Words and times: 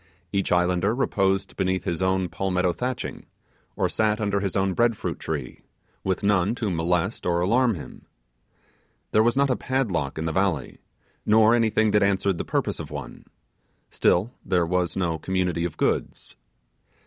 Each 0.33 0.51
islander 0.51 0.95
reposed 0.95 1.55
beneath 1.57 1.83
his 1.83 2.01
own 2.01 2.27
palmetto 2.27 2.73
thatching, 2.73 3.27
or 3.75 3.87
sat 3.87 4.19
under 4.19 4.39
his 4.39 4.55
own 4.55 4.73
bread 4.73 4.97
fruit 4.97 5.19
trees, 5.19 5.61
with 6.03 6.23
none 6.23 6.55
to 6.55 6.71
molest 6.71 7.23
or 7.23 7.39
alarm 7.39 7.75
him. 7.75 8.07
There 9.11 9.21
was 9.21 9.37
not 9.37 9.51
a 9.51 9.55
padlock 9.55 10.17
in 10.17 10.25
the 10.25 10.31
valley, 10.31 10.79
nor 11.23 11.53
anything 11.53 11.91
that 11.91 12.01
answered 12.01 12.39
the 12.39 12.43
purpose 12.43 12.79
of 12.79 12.89
one: 12.89 13.25
still 13.91 14.33
there 14.43 14.65
was 14.65 14.97
no 14.97 15.19
community 15.19 15.65
of 15.65 15.77
goods. 15.77 16.35